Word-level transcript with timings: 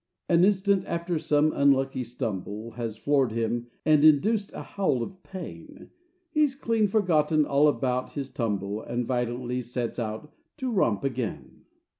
An 0.27 0.43
instant 0.43 0.83
after 0.87 1.19
some 1.19 1.53
unlucky 1.53 2.03
stumble 2.03 2.71
Has 2.71 2.97
floored 2.97 3.31
him 3.33 3.67
and 3.85 4.03
induced 4.03 4.51
a 4.51 4.63
howl 4.63 5.03
of 5.03 5.21
pain, 5.21 5.91
He's 6.31 6.55
clean 6.55 6.87
forgotten 6.87 7.45
all 7.45 7.67
about 7.67 8.13
his 8.13 8.27
tumble 8.31 8.81
And 8.81 9.05
violently 9.05 9.61
sets 9.61 9.99
out 9.99 10.33
to 10.57 10.71
romp 10.71 11.03
again. 11.03 11.65